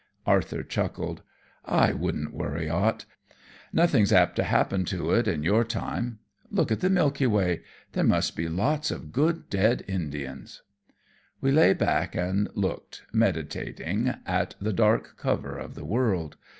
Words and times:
Arthur 0.25 0.63
chuckled. 0.63 1.21
"I 1.63 1.93
wouldn't 1.93 2.33
worry, 2.33 2.67
Ott. 2.67 3.05
Nothing's 3.71 4.11
apt 4.11 4.35
to 4.37 4.43
happen 4.43 4.83
to 4.85 5.11
it 5.11 5.27
in 5.27 5.43
your 5.43 5.63
time. 5.63 6.17
Look 6.49 6.71
at 6.71 6.79
the 6.79 6.89
Milky 6.89 7.27
Way! 7.27 7.61
There 7.91 8.03
must 8.03 8.35
be 8.35 8.49
lots 8.49 8.89
of 8.89 9.11
good 9.11 9.47
dead 9.47 9.85
Indians." 9.87 10.63
We 11.39 11.51
lay 11.51 11.75
back 11.75 12.15
and 12.15 12.49
looked, 12.55 13.03
meditating, 13.13 14.15
at 14.25 14.55
the 14.59 14.73
dark 14.73 15.17
cover 15.17 15.55
of 15.55 15.75
the 15.75 15.85
world. 15.85 16.35